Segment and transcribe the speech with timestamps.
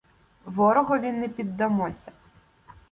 [0.45, 2.11] Ворогові не піддамося.